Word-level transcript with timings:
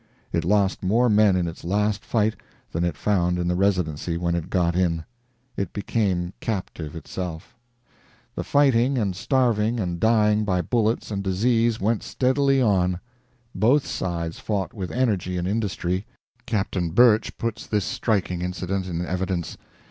It 0.33 0.43
lost 0.43 0.81
more 0.81 1.09
men 1.09 1.35
in 1.35 1.47
its 1.47 1.63
last 1.63 2.03
fight 2.03 2.35
than 2.71 2.83
it 2.83 2.97
found 2.97 3.37
in 3.37 3.47
the 3.47 3.53
Residency 3.55 4.17
when 4.17 4.33
it 4.33 4.49
got 4.49 4.75
in. 4.75 5.05
It 5.55 5.73
became 5.73 6.33
captive 6.39 6.95
itself. 6.95 7.55
The 8.33 8.43
fighting 8.43 8.97
and 8.97 9.15
starving 9.15 9.79
and 9.79 9.99
dying 9.99 10.43
by 10.43 10.63
bullets 10.63 11.11
and 11.11 11.23
disease 11.23 11.79
went 11.79 12.01
steadily 12.01 12.59
on. 12.59 12.99
Both 13.53 13.85
sides 13.85 14.39
fought 14.39 14.73
with 14.73 14.89
energy 14.89 15.37
and 15.37 15.47
industry. 15.47 16.07
Captain 16.47 16.89
Birch 16.89 17.37
puts 17.37 17.67
this 17.67 17.85
striking 17.85 18.41
incident 18.41 18.87
in 18.87 19.05
evidence. 19.05 19.55